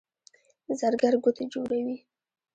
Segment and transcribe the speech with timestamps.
[0.79, 1.97] زرګر ګوتې جوړوي.